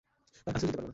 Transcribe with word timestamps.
তার 0.43 0.53
কাছেও 0.53 0.59
যেতে 0.67 0.73
পারবে 0.77 0.83
না। 0.87 0.89